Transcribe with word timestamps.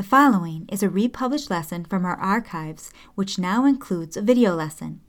The 0.00 0.06
following 0.06 0.64
is 0.72 0.82
a 0.82 0.88
republished 0.88 1.50
lesson 1.50 1.84
from 1.84 2.06
our 2.06 2.16
archives, 2.16 2.90
which 3.16 3.38
now 3.38 3.66
includes 3.66 4.16
a 4.16 4.22
video 4.22 4.54
lesson, 4.54 5.02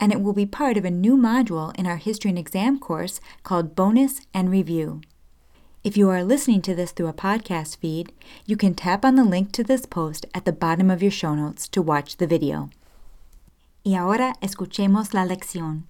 and 0.00 0.10
it 0.10 0.22
will 0.22 0.32
be 0.32 0.46
part 0.46 0.78
of 0.78 0.86
a 0.86 0.90
new 0.90 1.18
module 1.18 1.76
in 1.78 1.86
our 1.86 1.98
History 1.98 2.30
and 2.30 2.38
Exam 2.38 2.78
course 2.78 3.20
called 3.42 3.76
Bonus 3.76 4.22
and 4.32 4.50
Review. 4.50 5.02
If 5.84 5.98
you 5.98 6.08
are 6.08 6.24
listening 6.24 6.62
to 6.62 6.74
this 6.74 6.92
through 6.92 7.08
a 7.08 7.12
podcast 7.12 7.76
feed, 7.76 8.10
you 8.46 8.56
can 8.56 8.72
tap 8.72 9.04
on 9.04 9.16
the 9.16 9.22
link 9.22 9.52
to 9.52 9.62
this 9.62 9.84
post 9.84 10.24
at 10.34 10.46
the 10.46 10.52
bottom 10.52 10.90
of 10.90 11.02
your 11.02 11.12
show 11.12 11.34
notes 11.34 11.68
to 11.68 11.82
watch 11.82 12.16
the 12.16 12.26
video. 12.26 12.70
Y 13.84 13.96
ahora 13.96 14.32
escuchemos 14.40 15.12
la 15.12 15.26
lección. 15.26 15.82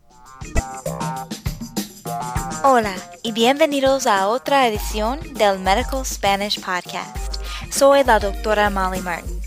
Hola 2.64 2.96
y 3.22 3.30
bienvenidos 3.30 4.08
a 4.08 4.26
otra 4.26 4.66
edición 4.66 5.20
del 5.34 5.60
Medical 5.60 6.04
Spanish 6.04 6.60
Podcast. 6.60 7.31
Soy 7.70 8.02
la 8.02 8.18
doctora 8.18 8.72
Molly 8.72 9.00
Martin. 9.00 9.40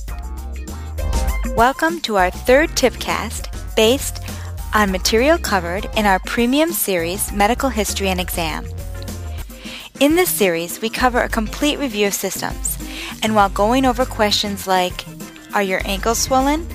Welcome 1.56 2.02
to 2.02 2.18
our 2.18 2.32
third 2.32 2.70
tipcast 2.71 3.48
based 3.75 4.24
on 4.74 4.92
material 4.92 5.38
covered 5.38 5.86
in 5.96 6.06
our 6.06 6.20
premium 6.26 6.71
series 6.71 7.32
Medical 7.32 7.70
History 7.70 8.10
and 8.10 8.20
Exam. 8.20 8.65
In 10.00 10.15
this 10.15 10.29
series, 10.29 10.82
we 10.82 10.89
cover 10.89 11.21
a 11.21 11.29
complete 11.29 11.79
review 11.79 12.07
of 12.07 12.14
systems, 12.14 12.78
and 13.24 13.36
while 13.36 13.50
going 13.50 13.86
over 13.86 14.06
questions 14.06 14.68
like 14.68 15.06
Are 15.54 15.64
your 15.64 15.82
ankles 15.86 16.20
swollen? 16.20 16.68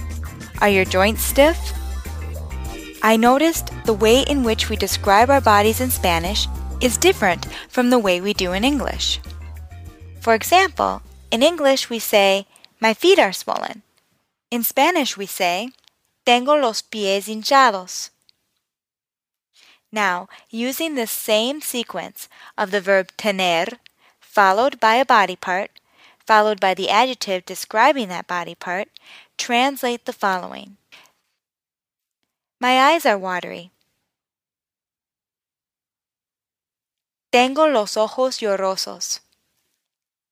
Are 0.60 0.70
your 0.70 0.84
joints 0.84 1.22
stiff? 1.22 1.58
I 3.02 3.16
noticed 3.16 3.70
the 3.84 3.94
way 3.94 4.22
in 4.22 4.44
which 4.44 4.68
we 4.68 4.76
describe 4.76 5.30
our 5.30 5.40
bodies 5.40 5.80
in 5.80 5.90
Spanish 5.90 6.46
is 6.80 6.96
different 6.96 7.46
from 7.68 7.90
the 7.90 7.98
way 7.98 8.20
we 8.20 8.32
do 8.32 8.52
in 8.52 8.64
English. 8.64 9.20
For 10.20 10.34
example, 10.34 11.02
in 11.30 11.42
English, 11.42 11.88
we 11.88 11.98
say, 11.98 12.46
My 12.80 12.94
feet 12.94 13.18
are 13.18 13.32
swollen. 13.32 13.82
In 14.50 14.64
Spanish, 14.64 15.16
we 15.16 15.26
say, 15.26 15.70
Tengo 16.26 16.56
los 16.56 16.82
pies 16.82 17.26
hinchados. 17.26 18.10
Now, 19.92 20.28
using 20.50 20.94
the 20.94 21.06
same 21.06 21.60
sequence 21.60 22.28
of 22.56 22.70
the 22.70 22.80
verb 22.80 23.10
tener, 23.16 23.66
followed 24.20 24.78
by 24.78 24.94
a 24.96 25.04
body 25.04 25.36
part, 25.36 25.80
followed 26.26 26.60
by 26.60 26.74
the 26.74 26.88
adjective 26.88 27.44
describing 27.44 28.08
that 28.08 28.26
body 28.26 28.54
part, 28.54 28.88
translate 29.36 30.04
the 30.04 30.12
following 30.12 30.76
My 32.60 32.92
eyes 32.92 33.06
are 33.06 33.18
watery. 33.18 33.72
Tengo 37.32 37.66
los 37.66 37.96
ojos 37.96 38.40
llorosos. 38.40 39.20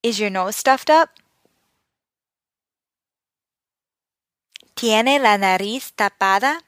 Is 0.08 0.18
your 0.18 0.30
nose 0.30 0.56
stuffed 0.56 0.88
up? 0.88 1.10
¿Tiene 4.74 5.18
la 5.20 5.36
nariz 5.36 5.92
tapada? 5.92 6.62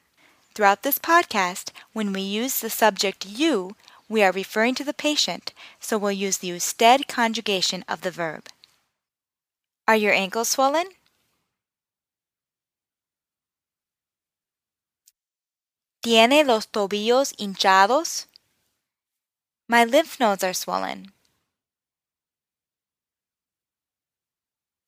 Throughout 0.53 0.83
this 0.83 0.99
podcast, 0.99 1.71
when 1.91 2.13
we 2.13 2.21
use 2.21 2.59
the 2.59 2.69
subject 2.69 3.25
you, 3.25 3.75
we 4.07 4.21
are 4.21 4.31
referring 4.31 4.75
to 4.75 4.83
the 4.83 4.93
patient, 4.93 5.55
so 5.79 5.97
we'll 5.97 6.11
use 6.11 6.37
the 6.37 6.49
usted 6.49 7.07
conjugation 7.07 7.83
of 7.87 8.01
the 8.01 8.11
verb. 8.11 8.47
Are 9.87 9.95
your 9.95 10.13
ankles 10.13 10.49
swollen? 10.49 10.85
¿Tiene 16.03 16.45
los 16.45 16.67
tobillos 16.67 17.33
hinchados? 17.39 18.27
My 19.67 19.83
lymph 19.83 20.19
nodes 20.19 20.43
are 20.43 20.53
swollen. 20.53 21.13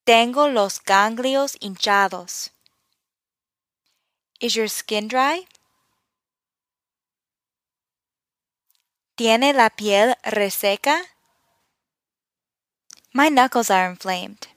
Tengo 0.05 0.49
los 0.49 0.81
ganglios 0.83 1.55
hinchados. 1.61 2.51
Is 4.41 4.53
your 4.53 4.67
skin 4.67 5.07
dry? 5.07 5.47
¿Tiene 9.15 9.53
la 9.53 9.69
piel 9.69 10.15
reseca? 10.25 11.01
My 13.13 13.29
knuckles 13.29 13.69
are 13.71 13.89
inflamed. 13.89 14.47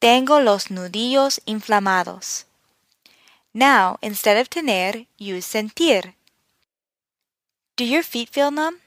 Tengo 0.00 0.40
los 0.40 0.70
nudillos 0.70 1.40
inflamados. 1.46 2.46
Now, 3.52 3.98
instead 4.02 4.38
of 4.38 4.50
tener, 4.50 5.06
use 5.18 5.46
sentir. 5.46 6.16
Do 7.76 7.84
your 7.84 8.02
feet 8.02 8.30
feel 8.30 8.50
numb? 8.50 8.83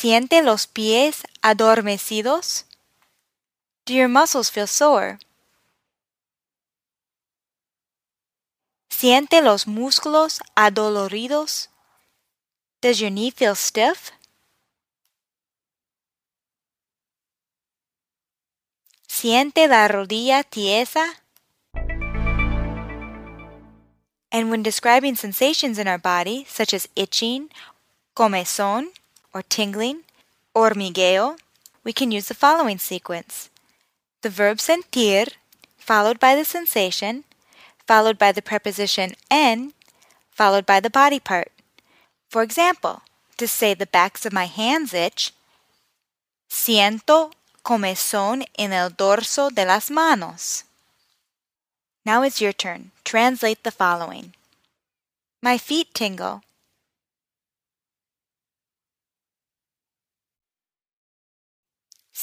¿Siente 0.00 0.42
los 0.42 0.66
pies 0.66 1.24
adormecidos? 1.42 2.64
Do 3.84 3.92
your 3.92 4.08
muscles 4.08 4.50
feel 4.50 4.66
sore? 4.66 5.18
¿Siente 8.88 9.42
los 9.42 9.66
músculos 9.66 10.40
adoloridos? 10.54 11.68
Does 12.80 12.98
your 12.98 13.10
knee 13.10 13.30
feel 13.30 13.54
stiff? 13.54 14.12
¿Siente 19.06 19.68
la 19.68 19.86
rodilla 19.86 20.44
tiesa? 20.44 21.20
And 24.32 24.50
when 24.50 24.62
describing 24.62 25.14
sensations 25.14 25.78
in 25.78 25.86
our 25.86 26.00
body, 26.00 26.46
such 26.48 26.72
as 26.72 26.88
itching, 26.96 27.50
comezón, 28.14 28.94
or 29.32 29.42
tingling, 29.42 30.02
hormigueo, 30.54 31.38
we 31.84 31.92
can 31.92 32.10
use 32.10 32.28
the 32.28 32.34
following 32.34 32.78
sequence. 32.78 33.50
The 34.22 34.28
verb 34.30 34.58
sentir, 34.58 35.28
followed 35.78 36.20
by 36.20 36.34
the 36.34 36.44
sensation, 36.44 37.24
followed 37.86 38.18
by 38.18 38.32
the 38.32 38.42
preposition 38.42 39.14
en, 39.30 39.72
followed 40.30 40.66
by 40.66 40.80
the 40.80 40.90
body 40.90 41.20
part. 41.20 41.50
For 42.28 42.42
example, 42.42 43.02
to 43.38 43.48
say 43.48 43.74
the 43.74 43.86
backs 43.86 44.24
of 44.26 44.32
my 44.32 44.44
hands 44.46 44.92
itch, 44.94 45.32
siento 46.48 47.32
comezón 47.64 48.44
en 48.58 48.72
el 48.72 48.90
dorso 48.90 49.50
de 49.50 49.64
las 49.64 49.90
manos. 49.90 50.64
Now 52.04 52.22
it's 52.22 52.40
your 52.40 52.52
turn. 52.52 52.92
Translate 53.04 53.62
the 53.62 53.70
following. 53.70 54.34
My 55.42 55.58
feet 55.58 55.94
tingle. 55.94 56.42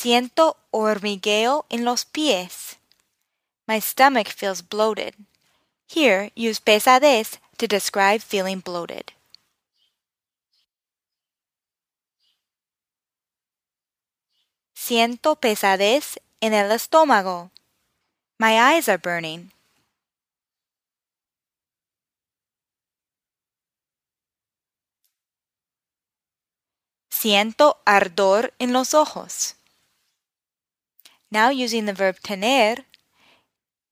Siento 0.07 0.56
hormigueo 0.72 1.66
en 1.68 1.84
los 1.84 2.06
pies. 2.06 2.78
My 3.68 3.81
stomach 3.81 4.29
feels 4.29 4.62
bloated. 4.62 5.16
Here, 5.85 6.31
use 6.34 6.62
pesadez 6.62 7.41
to 7.57 7.68
describe 7.68 8.22
feeling 8.22 8.62
bloated. 8.62 9.12
Siento 14.73 15.35
pesadez 15.35 16.22
en 16.40 16.53
el 16.53 16.72
estómago. 16.72 17.51
My 18.40 18.53
eyes 18.57 18.88
are 18.88 18.97
burning. 18.97 19.51
Siento 27.09 27.81
ardor 27.85 28.53
en 28.57 28.72
los 28.72 28.94
ojos. 28.94 29.57
Now 31.30 31.50
using 31.50 31.86
the 31.86 31.94
verb 31.94 32.20
tener, 32.22 32.86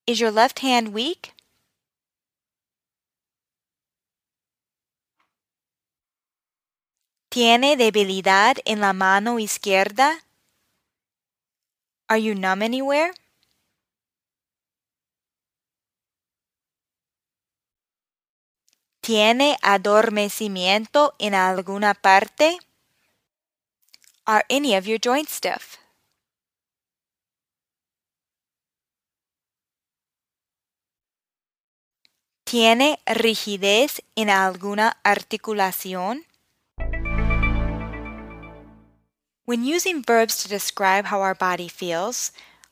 is 0.07 0.19
your 0.19 0.31
left 0.31 0.59
hand 0.59 0.93
weak? 0.93 1.33
¿Tiene 7.29 7.75
debilidad 7.75 8.57
en 8.63 8.79
la 8.79 8.93
mano 8.93 9.39
izquierda? 9.39 10.23
Are 12.07 12.17
you 12.17 12.33
numb 12.33 12.61
anywhere? 12.61 13.11
¿Tiene 19.01 19.57
adormecimiento 19.61 21.13
en 21.19 21.35
alguna 21.35 21.93
parte? 21.93 22.57
Are 24.25 24.45
any 24.49 24.75
of 24.75 24.87
your 24.87 24.97
joints 24.97 25.33
stiff? 25.33 25.84
¿Tiene 32.55 33.01
rigidez 33.05 34.01
en 34.15 34.29
alguna 34.29 34.95
articulación? 35.03 36.23
When 39.43 39.65
using 39.65 40.01
verbs 40.01 40.41
to 40.41 40.47
describe 40.47 41.07
how 41.07 41.19
our 41.19 41.35
body 41.35 41.67
feels, 41.67 42.31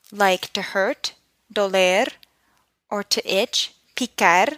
like 0.10 0.54
to 0.54 0.62
hurt, 0.62 1.16
doler, 1.52 2.14
or 2.90 3.04
to 3.04 3.22
itch, 3.30 3.74
picar, 3.94 4.58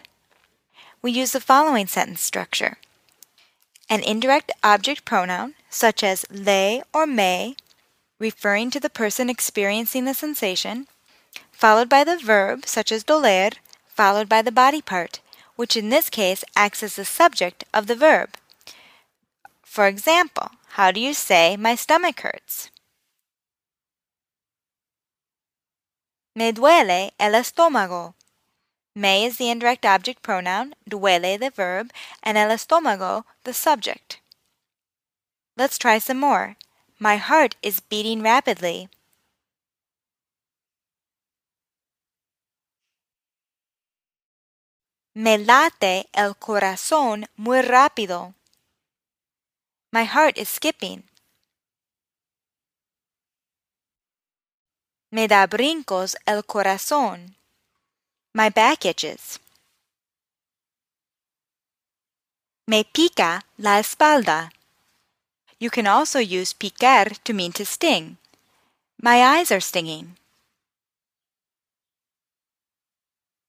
we 1.01 1.09
use 1.09 1.31
the 1.31 1.41
following 1.41 1.87
sentence 1.87 2.21
structure. 2.21 2.77
An 3.89 4.03
indirect 4.03 4.51
object 4.63 5.05
pronoun, 5.05 5.55
such 5.71 6.03
as 6.03 6.27
le 6.29 6.83
or 6.93 7.07
me, 7.07 7.55
referring 8.19 8.69
to 8.69 8.79
the 8.79 8.91
person 8.91 9.31
experiencing 9.31 10.05
the 10.05 10.13
sensation, 10.13 10.85
followed 11.51 11.89
by 11.89 12.03
the 12.03 12.15
verb, 12.15 12.67
such 12.67 12.91
as 12.91 13.03
doler, 13.03 13.53
followed 13.95 14.29
by 14.29 14.41
the 14.41 14.51
body 14.51 14.81
part, 14.81 15.21
which 15.55 15.77
in 15.77 15.89
this 15.89 16.09
case 16.09 16.43
acts 16.55 16.83
as 16.83 16.95
the 16.95 17.05
subject 17.05 17.63
of 17.73 17.87
the 17.87 17.95
verb. 17.95 18.29
For 19.63 19.87
example, 19.87 20.51
how 20.75 20.91
do 20.91 20.99
you 20.99 21.13
say 21.13 21.55
my 21.57 21.75
stomach 21.75 22.19
hurts? 22.21 22.69
Me 26.35 26.51
duele 26.51 27.11
el 27.17 27.31
estómago. 27.31 28.13
Me 28.93 29.25
is 29.25 29.37
the 29.37 29.49
indirect 29.49 29.85
object 29.85 30.21
pronoun, 30.21 30.73
duele 30.89 31.39
the 31.39 31.49
verb, 31.49 31.91
and 32.21 32.37
el 32.37 32.49
estómago 32.49 33.23
the 33.45 33.53
subject. 33.53 34.19
Let's 35.57 35.77
try 35.77 35.99
some 35.99 36.19
more. 36.19 36.57
My 36.99 37.15
heart 37.15 37.55
is 37.63 37.79
beating 37.79 38.21
rapidly. 38.21 38.89
Me 45.17 45.37
late 45.37 46.09
el 46.11 46.35
corazón 46.35 47.25
muy 47.37 47.61
rápido. 47.61 48.33
My 49.93 50.03
heart 50.03 50.37
is 50.37 50.49
skipping. 50.49 51.09
Me 55.11 55.29
da 55.29 55.47
brincos 55.47 56.17
el 56.25 56.43
corazón. 56.43 57.37
My 58.33 58.49
back 58.49 58.83
itches. 58.83 59.39
Me 62.67 62.83
pica 62.83 63.45
la 63.57 63.79
espalda. 63.79 64.51
You 65.59 65.69
can 65.69 65.87
also 65.87 66.19
use 66.19 66.53
picar 66.53 67.17
to 67.23 67.33
mean 67.33 67.53
to 67.53 67.63
sting. 67.63 68.17
My 69.01 69.23
eyes 69.23 69.49
are 69.49 69.61
stinging. 69.61 70.17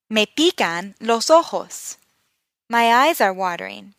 Me 0.09 0.25
pican 0.25 0.95
los 1.01 1.29
ojos. 1.29 1.97
My 2.69 2.91
eyes 2.91 3.19
are 3.19 3.33
watering. 3.33 3.93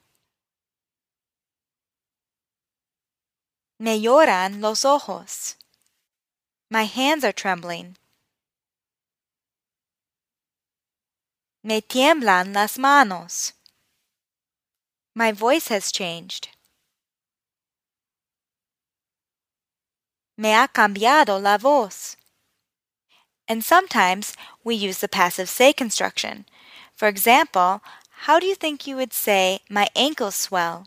Me 3.79 4.01
lloran 4.01 4.61
los 4.61 4.85
ojos. 4.85 5.57
My 6.71 6.85
hands 6.85 7.25
are 7.25 7.33
trembling. 7.33 7.97
Me 11.63 11.81
tiemblan 11.81 12.53
las 12.53 12.79
manos. 12.79 13.53
My 15.15 15.33
voice 15.33 15.69
has 15.69 15.93
changed. 15.93 16.49
Me 20.37 20.55
ha 20.55 20.69
cambiado 20.69 21.41
la 21.43 21.59
voz. 21.59 22.18
And 23.49 23.65
sometimes 23.65 24.37
we 24.63 24.75
use 24.75 24.99
the 24.99 25.09
passive 25.09 25.49
se 25.49 25.73
construction. 25.73 26.45
For 26.95 27.09
example, 27.09 27.83
how 28.29 28.39
do 28.39 28.47
you 28.47 28.55
think 28.55 28.87
you 28.87 28.97
would 28.97 29.15
say, 29.15 29.61
My 29.71 29.89
ankles 29.97 30.35
swell? 30.35 30.87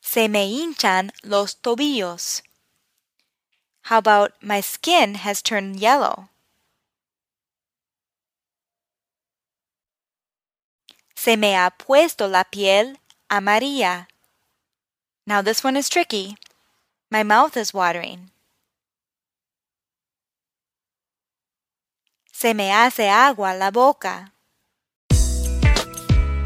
Se 0.00 0.28
me 0.28 0.58
hinchan 0.58 1.10
los 1.22 1.54
tobillos. 1.54 2.40
How 3.82 3.98
about 3.98 4.32
my 4.40 4.62
skin 4.62 5.16
has 5.16 5.42
turned 5.42 5.76
yellow? 5.78 6.30
Se 11.14 11.36
me 11.36 11.52
ha 11.52 11.70
puesto 11.76 12.30
la 12.30 12.44
piel 12.44 12.96
amarilla. 13.28 14.06
Now 15.26 15.42
this 15.42 15.62
one 15.62 15.76
is 15.76 15.88
tricky. 15.88 16.36
My 17.10 17.22
mouth 17.22 17.56
is 17.56 17.74
watering. 17.74 18.30
Se 22.46 22.54
me 22.54 22.70
hace 22.70 23.08
agua 23.08 23.56
la 23.58 23.72
boca. 23.72 24.30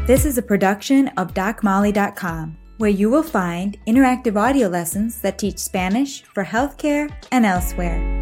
This 0.07 0.25
is 0.25 0.39
a 0.39 0.41
production 0.41 1.09
of 1.09 1.35
DocMolly.com, 1.35 2.57
where 2.79 2.89
you 2.89 3.11
will 3.11 3.21
find 3.21 3.77
interactive 3.85 4.35
audio 4.35 4.67
lessons 4.67 5.21
that 5.21 5.37
teach 5.37 5.59
Spanish 5.59 6.23
for 6.23 6.43
healthcare 6.43 7.13
and 7.31 7.45
elsewhere. 7.45 8.20